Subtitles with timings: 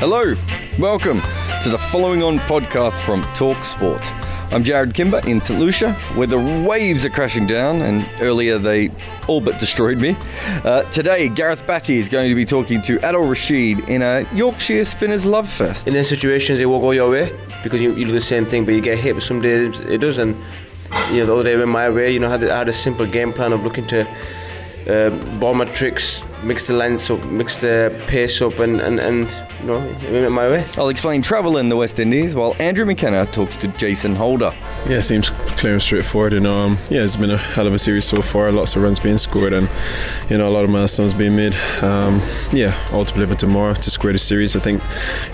[0.00, 0.36] Hello,
[0.78, 1.20] welcome
[1.64, 4.00] to the following on podcast from Talk Sport.
[4.52, 5.58] I'm Jarrod Kimber in St.
[5.58, 8.92] Lucia, where the waves are crashing down, and earlier they
[9.26, 10.16] all but destroyed me.
[10.62, 14.84] Uh, today, Gareth Batty is going to be talking to Adil Rashid in a Yorkshire
[14.84, 15.88] Spinners Love Fest.
[15.88, 18.64] In those situations, it will go your way because you, you do the same thing,
[18.64, 19.14] but you get hit.
[19.14, 20.36] But some days it doesn't.
[21.10, 22.12] You know, the other day went my way.
[22.12, 24.08] You know, I had, had a simple game plan of looking to
[24.88, 29.28] uh, my tricks, mix the lengths up, mix the pace up, and, and, and
[29.60, 30.64] you know, it my way.
[30.76, 34.52] I'll explain travel in the West Indies while Andrew McKenna talks to Jason Holder.
[34.88, 36.32] Yeah, seems clear and straightforward.
[36.32, 38.52] You know, um, yeah, it's been a hell of a series so far.
[38.52, 39.68] Lots of runs being scored, and
[40.30, 41.54] you know, a lot of milestones being made.
[41.82, 42.20] Um,
[42.52, 44.56] yeah, all to live for tomorrow to square the series.
[44.56, 44.82] I think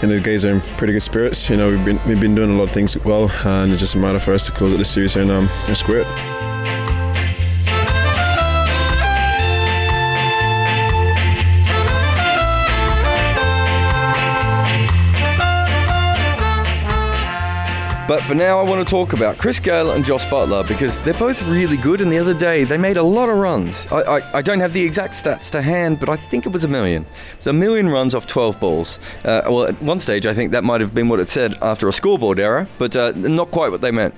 [0.00, 1.48] you know the guys are in pretty good spirits.
[1.50, 3.94] You know, we've been we've been doing a lot of things well, and it's just
[3.94, 6.33] a matter for us to close out the series and um, and square it.
[18.06, 21.14] But for now, I want to talk about Chris Gayle and Jos Buttler because they're
[21.14, 22.02] both really good.
[22.02, 23.86] And the other day, they made a lot of runs.
[23.90, 26.64] I, I, I don't have the exact stats to hand, but I think it was
[26.64, 27.04] a million.
[27.04, 28.98] It was a million runs off 12 balls.
[29.24, 31.88] Uh, well, at one stage, I think that might have been what it said after
[31.88, 34.14] a scoreboard error, but uh, not quite what they meant.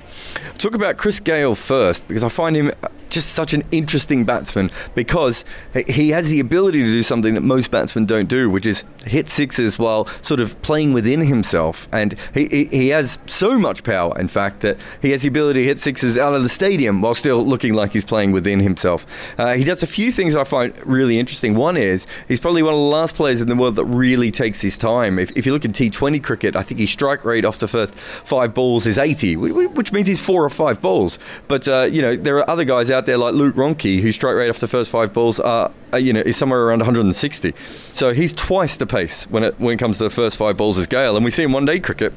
[0.59, 2.73] Talk about Chris Gayle first because I find him
[3.11, 5.45] just such an interesting batsman because
[5.89, 9.29] he has the ability to do something that most batsmen don't do, which is hit
[9.29, 11.89] sixes while sort of playing within himself.
[11.93, 15.61] And he, he, he has so much power, in fact, that he has the ability
[15.61, 19.07] to hit sixes out of the stadium while still looking like he's playing within himself.
[19.39, 21.55] Uh, he does a few things I find really interesting.
[21.55, 24.61] One is he's probably one of the last players in the world that really takes
[24.61, 25.19] his time.
[25.19, 27.95] If, if you look at T20 cricket, I think his strike rate off the first
[27.95, 31.19] five balls is 80, which means he's four or five balls.
[31.49, 34.37] But, uh, you know, there are other guys out there like Luke Ronchi, whose strike
[34.37, 37.53] rate off the first five balls are, uh, you know, is somewhere around 160.
[37.93, 40.79] So he's twice the pace when it when it comes to the first five balls
[40.79, 42.15] as Gayle, and we see in one day cricket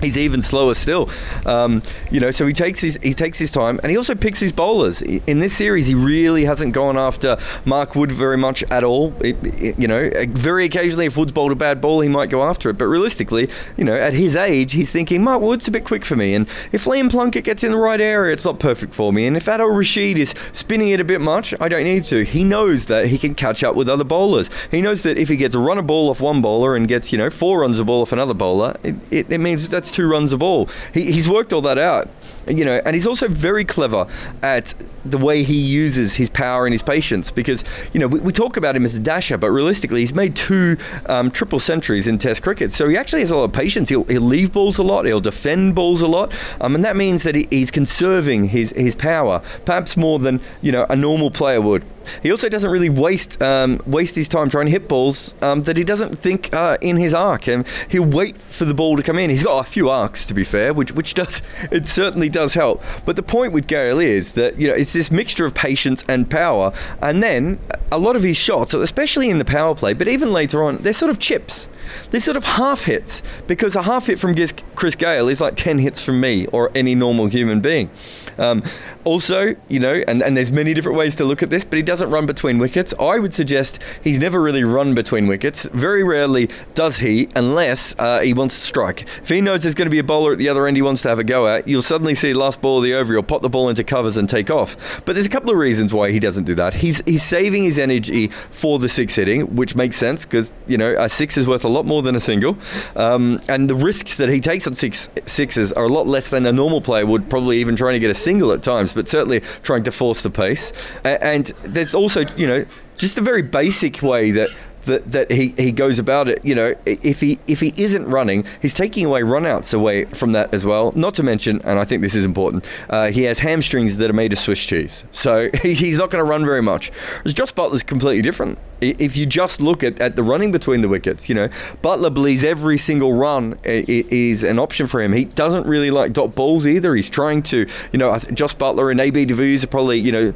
[0.00, 1.08] he's even slower still.
[1.46, 4.40] Um, you know, so he takes his he takes his time, and he also picks
[4.40, 5.02] his bowlers.
[5.02, 9.14] In this series, he really hasn't gone after Mark Wood very much at all.
[9.20, 12.42] It, it, you know, very occasionally, if Wood's bowled a bad ball, he might go
[12.42, 12.78] after it.
[12.78, 16.16] But realistically, you know, at his age, he's thinking Mark Wood's a bit quick for
[16.16, 19.26] me, and if Liam Plunkett gets in the right area, it's not perfect for me.
[19.26, 22.24] And if Adil Rashid is spinning it a bit much, I don't need to.
[22.24, 24.50] He knows that he can catch up with other bowlers.
[24.70, 27.12] He knows that if he gets a run of ball off one bowler and gets
[27.12, 30.38] you know four runs of ball off another bowler, it, it, means two runs a
[30.38, 30.68] ball.
[30.92, 32.08] He, he's worked all that out
[32.48, 34.06] you know, and he's also very clever
[34.42, 34.74] at
[35.04, 38.56] the way he uses his power and his patience because, you know, we, we talk
[38.56, 40.76] about him as a dasher, but realistically, he's made two
[41.06, 42.72] um, triple centuries in Test cricket.
[42.72, 43.88] So he actually has a lot of patience.
[43.88, 47.22] He'll, he'll leave balls a lot, he'll defend balls a lot, um, and that means
[47.24, 51.60] that he, he's conserving his, his power, perhaps more than, you know, a normal player
[51.60, 51.84] would.
[52.22, 55.76] He also doesn't really waste um, waste his time trying to hit balls um, that
[55.76, 59.18] he doesn't think uh, in his arc, and he'll wait for the ball to come
[59.18, 59.30] in.
[59.30, 62.82] He's got a few arcs, to be fair, which which does it certainly does help.
[63.04, 66.30] But the point with Gayle is that you know it's this mixture of patience and
[66.30, 66.72] power,
[67.02, 67.58] and then
[67.90, 70.92] a lot of his shots, especially in the power play, but even later on, they're
[70.92, 71.68] sort of chips.
[72.10, 74.34] they're sort of half hits because a half hit from
[74.74, 77.90] Chris Gayle is like 10 hits from me or any normal human being.
[78.38, 78.62] Um,
[79.04, 81.82] also, you know, and, and there's many different ways to look at this, but he
[81.94, 82.92] doesn't run between wickets.
[82.98, 85.68] I would suggest he's never really run between wickets.
[85.72, 89.02] Very rarely does he, unless uh, he wants to strike.
[89.22, 91.02] If he knows there's going to be a bowler at the other end he wants
[91.02, 93.42] to have a go at, you'll suddenly see last ball of the over, he'll pop
[93.42, 95.04] the ball into covers and take off.
[95.04, 96.74] But there's a couple of reasons why he doesn't do that.
[96.74, 100.96] He's he's saving his energy for the six hitting, which makes sense because you know
[100.98, 102.58] a six is worth a lot more than a single,
[102.96, 106.44] um, and the risks that he takes on six sixes are a lot less than
[106.44, 109.38] a normal player would probably even trying to get a single at times, but certainly
[109.62, 110.72] trying to force the pace.
[111.04, 111.52] And
[111.84, 112.64] there's also you know
[112.96, 114.50] just a very basic way that
[114.86, 116.44] that, that he, he goes about it.
[116.44, 120.52] You know, if he if he isn't running, he's taking away runouts away from that
[120.52, 120.92] as well.
[120.94, 124.14] Not to mention, and I think this is important, uh, he has hamstrings that are
[124.14, 126.90] made of Swiss cheese, so he's not going to run very much.
[127.22, 128.58] Whereas Jos Buttler's completely different.
[128.80, 131.48] If you just look at, at the running between the wickets, you know,
[131.82, 135.12] Buttler believes every single run is an option for him.
[135.12, 136.94] He doesn't really like dot balls either.
[136.94, 140.34] He's trying to, you know, Jos Buttler and AB de Villiers are probably, you know,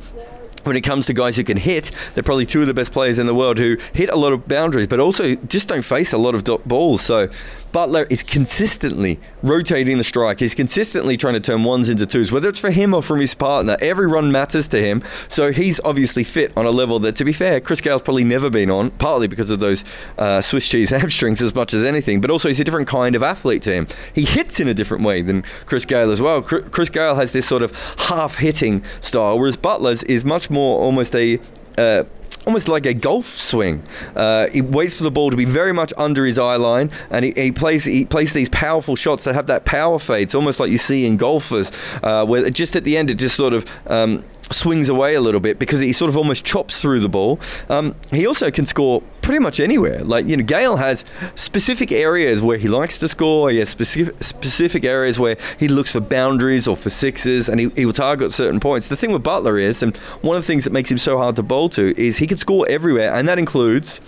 [0.69, 3.19] when it comes to guys who can hit, they're probably two of the best players
[3.19, 6.19] in the world who hit a lot of boundaries, but also just don't face a
[6.19, 7.01] lot of balls.
[7.01, 7.29] So
[7.73, 10.41] Buttler is consistently rotating the strike.
[10.41, 13.35] He's consistently trying to turn ones into twos, whether it's for him or from his
[13.35, 13.77] partner.
[13.81, 15.03] Every run matters to him.
[15.29, 18.49] So he's obviously fit on a level that, to be fair, Chris Gayle's probably never
[18.49, 19.85] been on, partly because of those
[20.17, 23.23] uh, Swiss cheese hamstrings as much as anything, but also he's a different kind of
[23.23, 23.87] athlete to him.
[24.15, 26.41] He hits in a different way than Chris Gayle as well.
[26.43, 31.15] Chris Gayle has this sort of half hitting style, whereas Buttler's is much more almost
[31.15, 31.39] a
[31.77, 32.05] uh,
[32.49, 33.83] almost like a golf swing.
[34.17, 37.25] Uh, he waits for the ball to be very much under his eye line, and
[37.25, 40.23] he, he, plays he plays these powerful shots that have that power fade.
[40.23, 41.71] It's almost like you see in golfers,
[42.03, 45.41] uh, where just at the end it just sort of um, swings away a little
[45.41, 47.39] bit because he sort of almost chops through the ball.
[47.69, 50.03] Um, he also can score pretty much anywhere.
[50.05, 51.05] Like you know, Gayle has
[51.35, 53.51] specific areas where he likes to score.
[53.51, 57.69] He has specific specific areas where he looks for boundaries or for sixes, and he,
[57.77, 58.89] he will target certain points.
[58.89, 61.37] The thing with Buttler is, and one of the things that makes him so hard
[61.37, 64.01] to bowl to is he can score everywhere, and that includes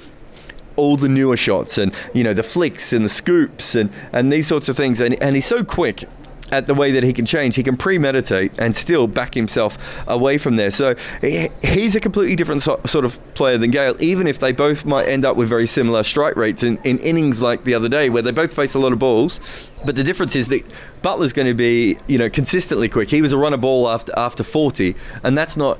[0.76, 4.46] all the newer shots and you know the flicks and the scoops and, and these
[4.46, 6.05] sorts of things and, and he's so quick
[6.50, 7.56] at the way that he can change.
[7.56, 10.70] He can premeditate and still back himself away from there.
[10.70, 14.85] So he's a completely different so, sort of player than Gayle, even if they both
[14.85, 18.11] might end up with very similar strike rates in, in innings like the other day,
[18.11, 19.41] where they both face a lot of balls.
[19.87, 20.62] But the difference is that
[21.02, 23.08] Buttler's going to be, you know, consistently quick.
[23.11, 25.79] He was a runner ball after after 40, and that's not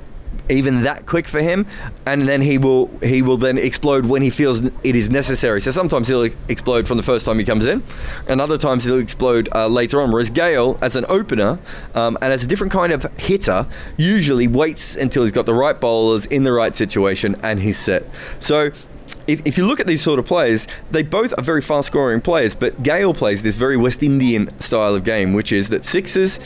[0.49, 1.65] even that quick for him,
[2.05, 5.61] and then he will he will then explode when he feels it is necessary.
[5.61, 7.83] So sometimes he'll explode from the first time he comes in,
[8.27, 10.11] and other times he'll explode uh, later on.
[10.11, 11.59] Whereas Gayle, as an opener
[11.95, 13.65] um, and as a different kind of hitter,
[13.97, 18.05] usually waits until he's got the right bowlers in the right situation and he's set.
[18.39, 18.71] So
[19.27, 22.21] if, if, you look at these sort of players, they both are very fast scoring
[22.21, 26.39] players, but Gayle plays this very West Indian style of game, which is that sixes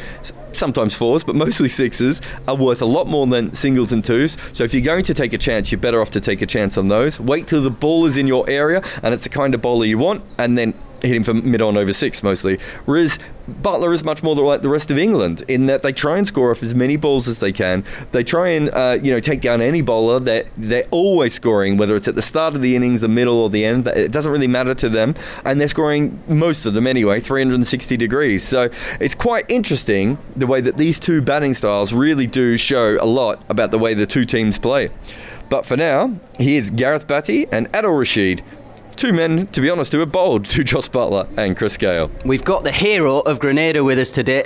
[0.56, 4.38] sometimes fours, but mostly sixes, are worth a lot more than singles and twos.
[4.54, 6.78] So if you're going to take a chance, you're better off to take a chance
[6.78, 7.20] on those.
[7.20, 9.98] Wait till the ball is in your area and it's the kind of bowler you
[9.98, 12.58] want, and then hit him for mid on over six mostly.
[12.86, 13.20] Whereas
[13.50, 16.50] Buttler is much more like the rest of England in that they try and score
[16.50, 17.84] off as many balls as they can.
[18.12, 20.20] They try and uh, you know take down any bowler.
[20.20, 23.50] They're, they're always scoring, whether it's at the start of the innings, the middle, or
[23.50, 23.88] the end.
[23.88, 25.14] It doesn't really matter to them,
[25.46, 28.44] and they're scoring most of them anyway, 360 degrees.
[28.44, 28.70] So
[29.00, 33.44] it's quite interesting the way that these two batting styles really do show a lot
[33.50, 34.90] about the way the two teams play.
[35.50, 38.44] But for now, here's Gareth Batty and Adil Rashid
[38.96, 42.12] two men, to be honest, who are bold to Jos Buttler and Chris Gayle.
[42.24, 44.46] We've got the hero of Grenada with us today.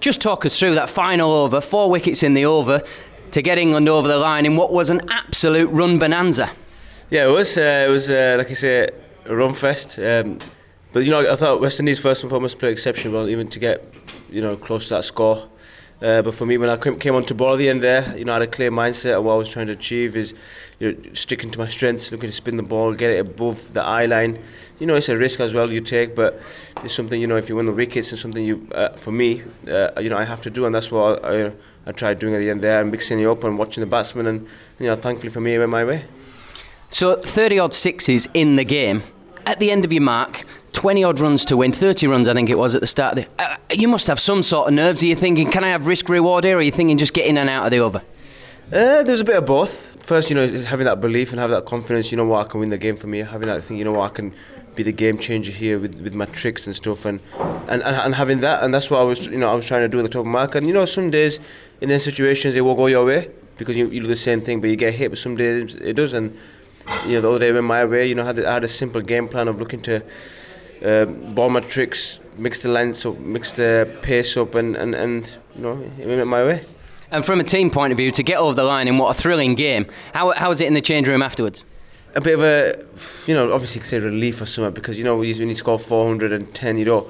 [0.00, 2.82] Just talk us through that final over, four wickets in the over,
[3.32, 6.50] to get England over the line in what was an absolute run bonanza.
[7.10, 7.56] Yeah, it was.
[7.56, 8.88] Uh, it was, uh, like I say,
[9.24, 9.98] a run fest.
[9.98, 10.38] Um,
[10.92, 13.58] but, you know, I thought West Indies first and foremost played exceptionally well, even to
[13.58, 13.84] get,
[14.30, 15.48] you know, close to that score.
[16.02, 18.24] Uh, but for me, when I came on to ball at the end there, you
[18.24, 20.34] know, I had a clear mindset of what I was trying to achieve is
[20.78, 23.82] you know, sticking to my strengths, looking to spin the ball, get it above the
[23.82, 24.38] eye line.
[24.78, 26.38] You know, it's a risk as well you take, but
[26.84, 29.42] it's something, you know, if you win the wickets, it's something you, uh, for me,
[29.68, 31.52] uh, you know, I have to do, and that's what I,
[31.86, 34.26] I tried doing at the end there, and mixing it up and watching the batsmen,
[34.26, 34.46] and,
[34.78, 36.04] you know, thankfully for me, it went my way.
[36.90, 39.02] So 30 odd sixes in the game.
[39.46, 40.44] At the end of your mark,
[40.76, 43.14] 20 odd runs to win, 30 runs I think it was at the start.
[43.14, 45.02] The, uh, you must have some sort of nerves.
[45.02, 47.24] Are you thinking, can I have risk reward here, or are you thinking just get
[47.24, 48.02] in and out of the over?
[48.70, 50.04] Uh, there's a bit of both.
[50.04, 52.60] First, you know, having that belief and having that confidence, you know what, I can
[52.60, 53.20] win the game for me.
[53.20, 54.34] Having that thing, you know what, I can
[54.74, 57.06] be the game changer here with, with my tricks and stuff.
[57.06, 57.20] And,
[57.68, 59.80] and, and, and having that, and that's what I was, you know, I was trying
[59.80, 60.56] to do at the top of my mark.
[60.56, 61.40] And, you know, some days
[61.80, 64.60] in those situations, it will go your way because you, you do the same thing,
[64.60, 66.12] but you get hit, but some days it does.
[66.12, 66.36] And
[67.06, 68.06] you know, the other day went my way.
[68.06, 70.02] You know, I had, I had a simple game plan of looking to
[70.84, 75.36] uh, ball my tricks, mix the lengths up, mix the pace up, and, and, and
[75.54, 76.64] you know, it my way.
[77.10, 79.20] And from a team point of view, to get over the line in what a
[79.20, 81.64] thrilling game, how, how was it in the change room afterwards?
[82.14, 82.84] A bit of a,
[83.28, 86.84] you know, obviously say relief or something because, you know, when you score 410, you
[86.84, 87.06] don't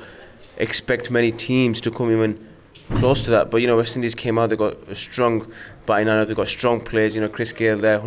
[0.58, 2.46] expect many teams to come even
[2.94, 3.50] close to that.
[3.50, 5.50] But, you know, West Indies came out, they got a strong
[5.86, 7.98] batting lineup, they got strong players, you know, Chris Gayle there,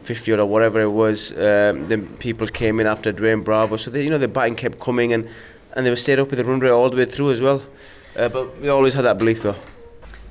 [0.00, 1.32] 150 or whatever it was.
[1.32, 3.76] Um, then people came in after Dwayne Bravo.
[3.76, 5.28] So, they, you know, the batting kept coming and,
[5.74, 7.62] and they were stayed up with the run rate all the way through as well.
[8.16, 9.56] Uh, but we always had that belief though.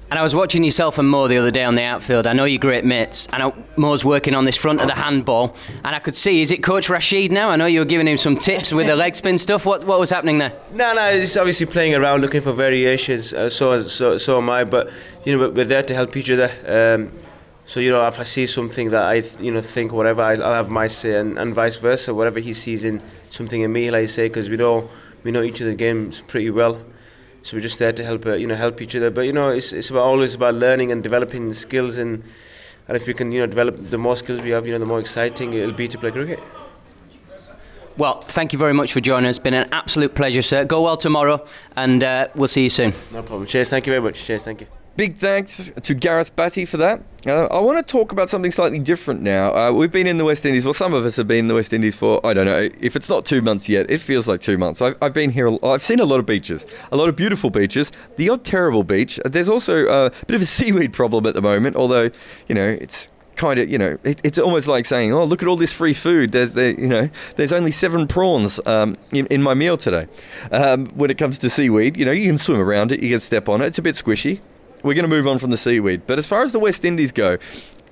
[0.10, 2.26] And I was watching yourself and Mo the other day on the outfield.
[2.26, 3.28] I know you're great mates.
[3.32, 6.42] I know Mo's working on this front of the handball, and I could see.
[6.42, 7.52] Is it Coach Rashid now?
[7.52, 9.68] I know you were giving him some tips with the leg spin stuff.
[9.68, 10.52] What what was happening there?
[10.74, 13.36] No, no, he's obviously playing around, looking for variations.
[13.36, 14.64] Uh, so so so am I.
[14.64, 14.92] But
[15.26, 16.50] you know, we're there to help each other.
[16.66, 17.12] Um,
[17.70, 20.72] so you know, if I see something that I you know think whatever, I'll have
[20.72, 22.16] my say, and, and vice versa.
[22.16, 23.00] Whatever he sees in
[23.30, 24.90] something in me, like I say, because we know
[25.24, 26.82] we know each other's games pretty well.
[27.44, 29.12] So we're just there to help, uh, you know, help each other.
[29.12, 32.24] But you know, it's it's about always about learning and developing skills, and
[32.88, 34.88] and if we can, you know, develop the more skills we have, you know, the
[34.88, 36.40] more exciting it'll be to play cricket.
[37.98, 39.38] Well, thank you very much for joining us.
[39.38, 40.66] It's been an absolute pleasure, sir.
[40.66, 41.46] Go well tomorrow,
[41.76, 42.96] and uh, we'll see you soon.
[43.12, 43.46] No problem.
[43.46, 43.70] Cheers.
[43.70, 44.24] Thank you very much.
[44.24, 44.42] Cheers.
[44.42, 44.68] Thank you.
[44.98, 47.02] Big thanks to Gareth Batty for that.
[47.26, 49.54] Uh, I want to talk about something slightly different now.
[49.54, 50.66] Uh, we've been in the West Indies.
[50.66, 52.96] Well, some of us have been in the West Indies for I don't know if
[52.96, 53.90] it's not two months yet.
[53.90, 54.82] It feels like two months.
[54.82, 55.50] I've, I've been here.
[55.64, 57.92] I've seen a lot of beaches, a lot of beautiful beaches.
[58.18, 59.20] The odd terrible beach.
[59.24, 61.76] There's also a bit of a seaweed problem at the moment.
[61.76, 62.10] Although
[62.48, 63.08] you know it's
[63.40, 65.94] kind of, you know, it, it's almost like saying, "Oh, look at all this free
[65.94, 70.08] food." There's, there, you know, there's only seven prawns um, in, in, my meal today.
[70.52, 73.20] Um, when it comes to seaweed, you know, you can swim around it, you can
[73.20, 73.68] step on it.
[73.68, 74.42] It's a bit squishy
[74.84, 76.04] we're going to move on from the seaweed.
[76.08, 77.38] But as far as the West Indies go,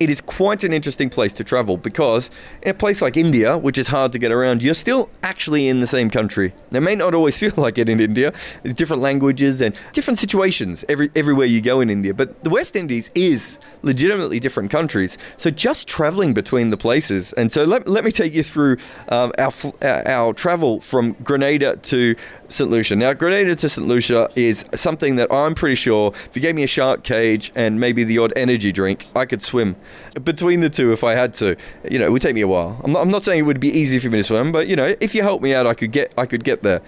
[0.00, 2.30] it is quite an interesting place to travel because
[2.62, 5.80] in a place like India, which is hard to get around, you're still actually in
[5.80, 6.54] the same country.
[6.70, 8.32] It may not always feel like it in India.
[8.62, 12.14] There's different languages and different situations every, everywhere you go in India.
[12.14, 15.18] But the West Indies is legitimately different countries.
[15.36, 17.32] So just traveling between the places.
[17.34, 18.76] And so let, let me take you through
[19.08, 19.52] um, our,
[19.82, 22.14] our travel from Grenada to
[22.48, 22.70] St.
[22.70, 22.96] Lucia.
[22.96, 23.86] Now, Grenada to St.
[23.86, 27.78] Lucia is something that I'm pretty sure if you gave me a shark cage and
[27.80, 29.76] maybe the odd energy drink, I could swim
[30.24, 31.56] between the two if I had to.
[31.90, 32.80] You know, it would take me a while.
[32.84, 34.76] I'm not, I'm not saying it would be easy for me to swim, but you
[34.76, 36.80] know, if you help me out, I could get I could get there.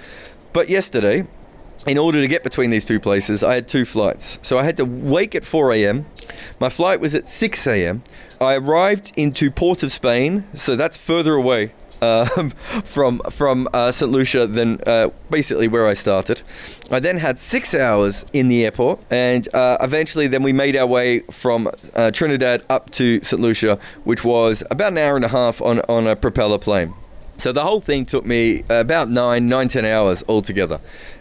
[0.53, 1.27] But yesterday,
[1.87, 4.39] in order to get between these two places, I had two flights.
[4.43, 6.07] So I had to wake at 4 a.m.
[6.59, 8.03] My flight was at 6 a.m.
[8.41, 12.51] I arrived into Port of Spain, so that's further away um,
[12.85, 16.43] from from uh, St Lucia than uh, basically where I started.
[16.91, 20.87] I then had six hours in the airport, and uh, eventually then we made our
[20.87, 25.29] way from uh, Trinidad up to St Lucia, which was about an hour and a
[25.29, 26.95] half on on a propeller plane.
[27.39, 30.79] So the whole thing took me about nine, nine, ten hours altogether.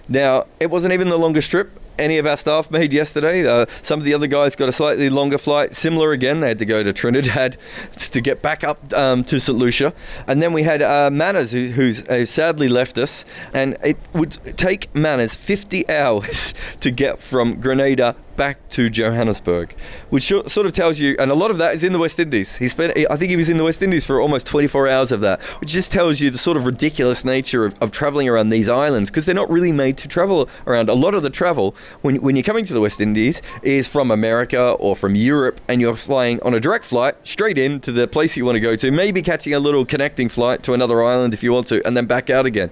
[0.10, 1.70] Now, it wasn't even the longest trip
[2.00, 3.46] any of our staff made yesterday.
[3.46, 6.40] Uh, some of the other guys got a slightly longer flight, similar again.
[6.40, 7.58] They had to go to Trinidad
[7.98, 9.58] to get back up um, to St.
[9.58, 9.94] Lucia.
[10.28, 13.26] And then we had uh, Manners, who, who's uh, sadly left us.
[13.54, 19.76] And it would take Manners 50 hours to get from Grenada back to Johannesburg,
[20.12, 22.56] which sort of tells you, and a lot of that is in the West Indies.
[22.56, 25.20] He spent, I think he was in the West Indies for almost 24 hours of
[25.20, 28.70] that, which just tells you the sort of ridiculous nature of, of traveling around these
[28.70, 30.88] islands because they're not really made to travel around.
[30.88, 34.10] A lot of the travel, when, when you're coming to the West Indies, is from
[34.10, 38.08] America or from Europe, and you're flying on a direct flight straight in to the
[38.08, 41.34] place you want to go to, maybe catching a little connecting flight to another island
[41.34, 42.70] if you want to, and then back out again.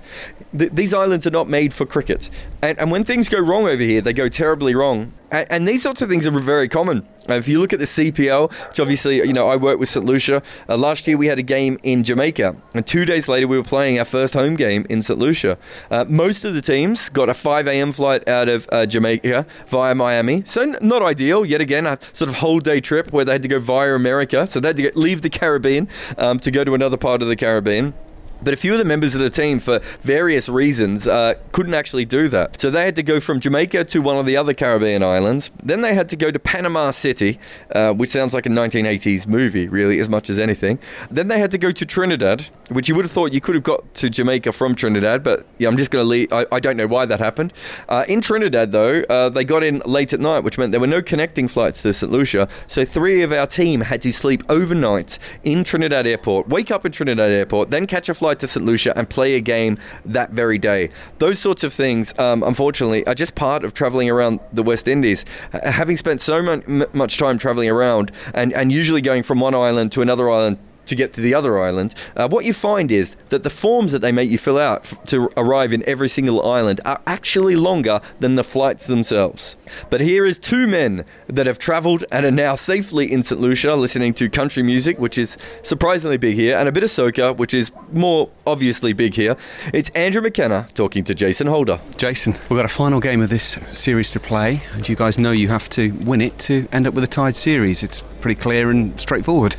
[0.58, 2.30] Th- these islands are not made for cricket.
[2.62, 5.12] And, and when things go wrong over here, they go terribly wrong.
[5.32, 7.06] And, and these sorts of things are very common.
[7.30, 10.06] If you look at the CPL, which obviously, you know, I work with St.
[10.06, 10.42] Lucia.
[10.70, 13.64] Uh, last year we had a game in Jamaica, and two days later we were
[13.64, 15.20] playing our first home game in St.
[15.20, 15.58] Lucia.
[15.92, 17.92] Uh, most of the teams got a 5 a.m.
[17.92, 21.46] flight out of uh, Jamaica via Miami, so n- not ideal.
[21.46, 24.48] Yet again, a sort of whole day trip where they had to go via America,
[24.48, 27.28] so they had to get, leave the Caribbean um, to go to another part of
[27.28, 27.94] the Caribbean.
[28.42, 32.06] But a few of the members of the team, for various reasons, uh, couldn't actually
[32.06, 32.62] do that.
[32.62, 35.52] So they had to go from Jamaica to one of the other Caribbean islands.
[35.64, 37.40] Then they had to go to Panama City,
[37.72, 40.80] uh, which sounds like a 1980s movie, really, as much as anything.
[41.10, 43.64] Then they had to go to Trinidad, which you would have thought you could have
[43.64, 46.32] got to Jamaica from Trinidad, but yeah, I'm just going to leave.
[46.32, 47.54] I, I, don't know why that happened.
[47.88, 50.88] Uh, in Trinidad, though, uh, they got in late at night, which meant there were
[50.88, 52.12] no connecting flights to St.
[52.12, 52.50] Lucia.
[52.68, 56.92] So three of our team had to sleep overnight in Trinidad Airport, wake up in
[56.92, 58.66] Trinidad Airport, then catch a flight flight to St.
[58.66, 60.90] Lucia and play a game that very day.
[61.20, 65.24] Those sorts of things, um, unfortunately, are just part of traveling around the West Indies.
[65.64, 69.94] Having spent so much, much time traveling around and, and usually going from one island
[69.94, 70.58] to another island
[70.88, 74.00] to get to the other island, uh, what you find is that the forms that
[74.00, 78.00] they make you fill out f- to arrive in every single island are actually longer
[78.20, 79.56] than the flights themselves.
[79.90, 83.40] But here is two men that have travelled and are now safely in St.
[83.40, 87.36] Lucia listening to country music, which is surprisingly big here, and a bit of soca,
[87.36, 89.36] which is more obviously big here.
[89.74, 91.80] It's Andrew McKenna talking to Jason Holder.
[91.98, 95.32] Jason, we've got a final game of this series to play, and you guys know
[95.32, 97.84] you have to win it to end up with a tied series.
[97.84, 99.56] It's pretty clear and straightforward.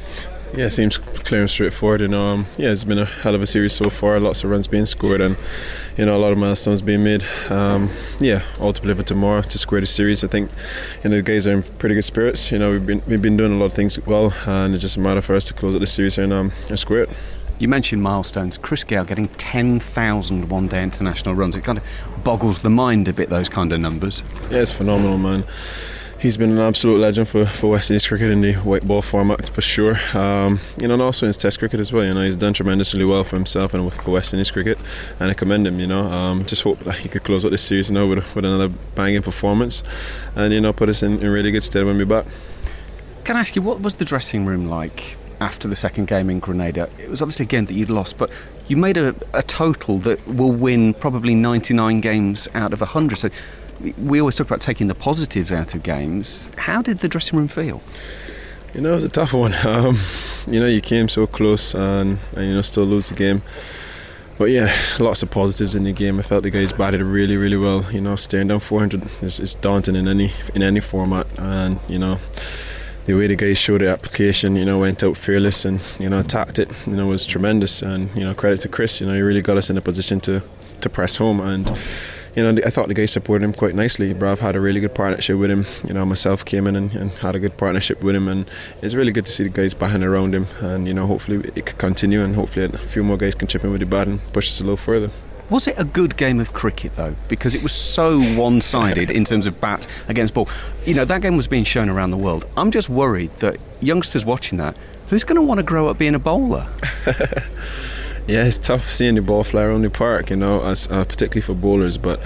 [0.55, 2.01] Yeah, it seems clear and straightforward.
[2.01, 4.19] And um, yeah, it's been a hell of a series so far.
[4.19, 5.37] Lots of runs being scored, and
[5.97, 7.23] you know a lot of milestones being made.
[7.51, 10.25] Um, yeah, all to deliver tomorrow to square the series.
[10.25, 10.51] I think
[11.05, 12.51] you know the guys are in pretty good spirits.
[12.51, 14.97] You know we've been we've been doing a lot of things well, and it's just
[14.97, 17.11] a matter for us to close out the series and um, and square it.
[17.59, 18.57] You mentioned milestones.
[18.57, 21.57] Chris Gayle getting 10,000 one day international runs.
[21.57, 21.85] It kind of
[22.23, 24.23] boggles the mind a bit, those kind of numbers.
[24.49, 25.45] Yeah, it's phenomenal, man
[26.19, 29.49] he's been an absolute legend for, for West Indies cricket in the white ball format
[29.49, 29.97] for sure.
[30.15, 32.05] Um, you know, and also in his Test cricket as well.
[32.05, 34.79] You know, he's done tremendously well for himself and for West Indies cricket,
[35.21, 35.79] and I commend him.
[35.79, 38.35] You know, um, just hope that he could close out this series you know with,
[38.35, 39.83] with another banging performance,
[40.35, 42.27] and you know put us in, in really good stead when we're back.
[43.25, 45.17] Can I ask you what was the dressing room like?
[45.41, 48.29] After the second game in Grenada, it was obviously a game that you'd lost, but
[48.67, 53.17] you made a, a total that will win probably 99 games out of 100.
[53.19, 53.31] So
[53.81, 56.51] we always talk about taking the positives out of games.
[56.57, 57.83] How did the dressing room feel?
[58.75, 59.55] You know, it was a tough one.
[59.65, 59.99] Um,
[60.47, 63.43] you know, you came so close and, and you know still lose the game.
[64.39, 66.19] But yeah, lots of positives in the game.
[66.19, 67.85] I felt the guys batted really, really well.
[67.93, 71.99] You know, staring down 400 is, is daunting in any in any format, and you
[71.99, 72.19] know
[73.05, 76.21] the way the guys showed the application, you know, went out fearless and you know
[76.21, 77.83] attacked it, you know, was tremendous.
[77.83, 80.21] And you know, credit to Chris, you know, he really got us in a position
[80.21, 80.43] to
[80.83, 81.67] to press home and
[82.35, 84.13] you know, I thought the guys supported him quite nicely.
[84.13, 85.67] Brav had a really good partnership with him.
[85.87, 88.49] You know, myself came in and, and, had a good partnership with him, and
[88.83, 90.47] it's really good to see the guys behind around him.
[90.61, 93.65] And you know, hopefully it could continue, and hopefully a few more guys can chip
[93.65, 95.11] in with the bat and push us a little further.
[95.51, 97.17] Was it a good game of cricket though?
[97.29, 100.47] Because it was so one-sided in terms of bat against ball.
[100.85, 102.47] You know, that game was being shown around the world.
[102.57, 104.77] I'm just worried that youngsters watching that,
[105.09, 106.69] who's going to want to grow up being a bowler?
[108.29, 111.41] yeah, it's tough seeing the ball fly around the park, you know, as, uh, particularly
[111.41, 111.97] for bowlers.
[111.97, 112.21] But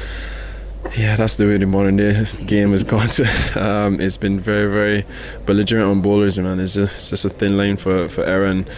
[0.97, 3.29] yeah, that's the way the modern day game has gone to.
[3.63, 5.05] Um, it's been very, very
[5.47, 6.59] belligerent on bowlers, man.
[6.59, 8.47] It's, a, it's just a thin line for, for error.
[8.47, 8.69] And,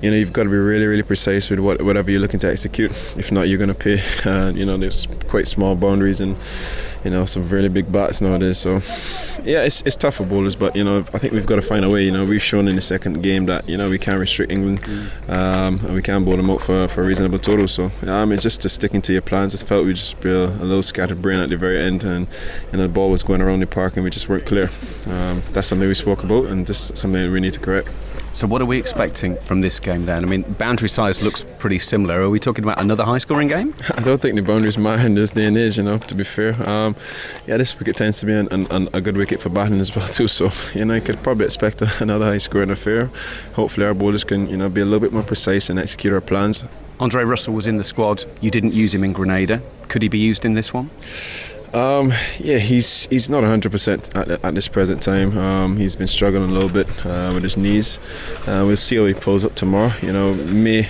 [0.00, 2.50] you know, you've got to be really, really precise with what, whatever you're looking to
[2.50, 2.90] execute.
[3.16, 4.00] If not, you're going to pay.
[4.24, 6.36] Uh, you know, there's quite small boundaries and
[7.04, 8.58] you know some really big bats nowadays.
[8.58, 8.80] So
[9.44, 11.84] yeah, it's, it's tough for bowlers, but you know I think we've got to find
[11.84, 12.04] a way.
[12.04, 14.80] You know we've shown in the second game that you know we can restrict England
[15.28, 17.68] um, and we can bowl them out for, for a reasonable total.
[17.68, 19.60] So um, it's just to sticking to your plans.
[19.60, 22.26] I felt we just be a, a, little scattered brain at the very end, and
[22.70, 24.70] you know the ball was going around the park and we just weren't clear.
[25.06, 27.88] Um, that's something we spoke about and just something we need to correct.
[28.34, 30.24] So, what are we expecting from this game then?
[30.24, 32.22] I mean, boundary size looks pretty similar.
[32.22, 33.74] Are we talking about another high scoring game?
[33.94, 36.24] I don't think the boundary's mine in this day and age, you know, to be
[36.24, 36.54] fair.
[36.66, 36.96] Um,
[37.46, 40.08] yeah, this wicket tends to be an, an, a good wicket for batting as well,
[40.08, 40.28] too.
[40.28, 43.10] So, you know, you could probably expect another high scoring affair.
[43.52, 46.22] Hopefully, our bowlers can, you know, be a little bit more precise and execute our
[46.22, 46.64] plans.
[47.00, 48.24] Andre Russell was in the squad.
[48.40, 49.60] You didn't use him in Grenada.
[49.88, 50.88] Could he be used in this one?
[51.74, 55.36] Um, yeah, he's he's not 100% at, at this present time.
[55.38, 57.98] Um, he's been struggling a little bit uh, with his knees.
[58.46, 59.92] Uh, we'll see how he pulls up tomorrow.
[60.02, 60.86] You know, may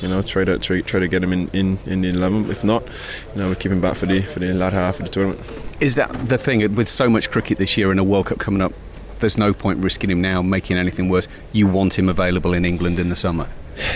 [0.00, 2.50] you know try to try, try to get him in, in, in the 11.
[2.50, 5.06] If not, you know, we'll keep him back for the for the latter half of
[5.06, 5.40] the tournament.
[5.80, 8.62] Is that the thing with so much cricket this year and a World Cup coming
[8.62, 8.72] up?
[9.20, 11.28] There's no point risking him now, making anything worse.
[11.52, 13.48] You want him available in England in the summer.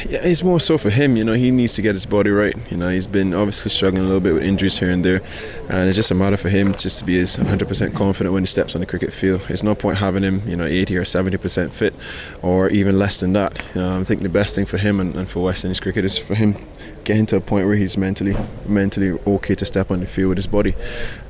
[0.09, 1.17] Yeah, it's more so for him.
[1.17, 2.57] You know, he needs to get his body right.
[2.71, 5.23] You know, he's been obviously struggling a little bit with injuries here and there,
[5.69, 8.47] and it's just a matter for him just to be as 100% confident when he
[8.47, 9.41] steps on the cricket field.
[9.49, 11.95] There's no point having him, you know, 80 or 70% fit,
[12.43, 13.63] or even less than that.
[13.77, 16.35] I think the best thing for him and, and for West Indies cricket is for
[16.35, 16.57] him
[17.05, 18.37] getting to a point where he's mentally
[18.67, 20.75] mentally okay to step on the field with his body.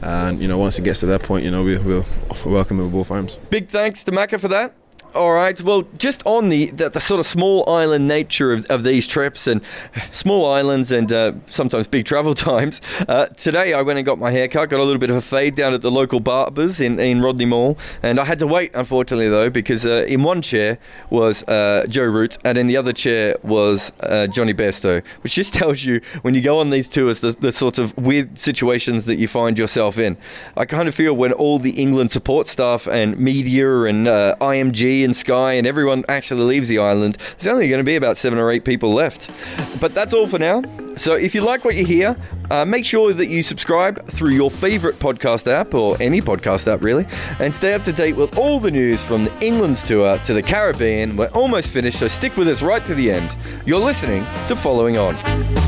[0.03, 2.07] And you know, once he gets to that point, you know, we, will
[2.45, 3.39] welcome him with both arms.
[3.51, 4.75] Big thanks to Macca for that.
[5.15, 5.59] All right.
[5.61, 9.47] Well, just on the, the, the, sort of small island nature of, of these trips
[9.47, 9.63] and
[10.13, 14.31] small islands and uh, sometimes big travel times, uh, today I went and got my
[14.31, 17.23] haircut, got a little bit of a fade down at the local barber's in, in
[17.23, 17.79] Rodney Mall.
[18.03, 22.05] And I had to wait, unfortunately, though, because uh, in one chair was uh, Joe
[22.05, 26.35] Root and in the other chair was uh, Jonny Bairstow, which just tells you when
[26.35, 29.97] you go on these tours the, the sort of weird situations that you find yourself
[29.97, 30.19] in.
[30.55, 34.98] I kind of feel when all the England support staff and media and uh, IMG
[35.05, 38.39] and sky and everyone actually leaves the island, there's only going to be about seven
[38.39, 39.31] or eight people left.
[39.81, 40.63] But that's all for now.
[40.97, 42.17] So if you like what you hear,
[42.51, 46.83] uh, make sure that you subscribe through your favourite podcast app or any podcast app
[46.83, 47.07] really,
[47.39, 50.43] and stay up to date with all the news from the England's tour to the
[50.43, 51.17] Caribbean.
[51.17, 53.37] We're almost finished, so stick with us right to the end.
[53.65, 55.68] You're listening to Following On.